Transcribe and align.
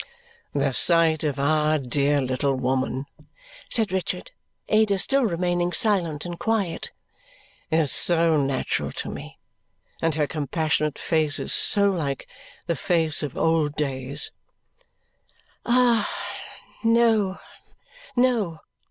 "The 0.55 0.73
sight 0.73 1.23
of 1.23 1.39
our 1.39 1.77
dear 1.77 2.21
little 2.21 2.55
woman," 2.55 3.05
said 3.69 3.91
Richard, 3.91 4.31
Ada 4.67 4.97
still 4.97 5.25
remaining 5.27 5.71
silent 5.71 6.25
and 6.25 6.39
quiet, 6.39 6.89
"is 7.69 7.91
so 7.91 8.35
natural 8.41 8.91
to 8.93 9.11
me, 9.11 9.37
and 10.01 10.15
her 10.15 10.25
compassionate 10.25 10.97
face 10.97 11.37
is 11.37 11.53
so 11.53 11.91
like 11.91 12.27
the 12.65 12.75
face 12.75 13.21
of 13.21 13.37
old 13.37 13.75
days" 13.75 14.31
Ah! 15.67 16.09
No, 16.83 17.37
no. 18.15 18.59